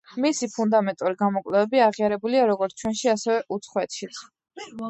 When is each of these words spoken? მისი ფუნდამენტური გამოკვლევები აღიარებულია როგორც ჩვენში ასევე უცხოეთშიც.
მისი 0.23 0.47
ფუნდამენტური 0.53 1.19
გამოკვლევები 1.19 1.83
აღიარებულია 1.89 2.49
როგორც 2.53 2.75
ჩვენში 2.83 3.15
ასევე 3.15 3.37
უცხოეთშიც. 3.59 4.27